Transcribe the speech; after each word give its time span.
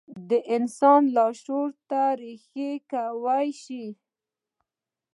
د 0.29 0.31
انسان 0.55 1.01
لاشعور 1.15 1.69
ته 1.89 2.01
رېښې 2.21 2.71
کولای 2.91 3.47
شي. 3.63 3.85